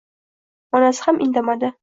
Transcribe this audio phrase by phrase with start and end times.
[0.79, 1.73] Onasi ham indamadi.